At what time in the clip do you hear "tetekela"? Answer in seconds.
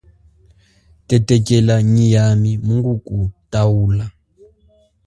1.07-1.75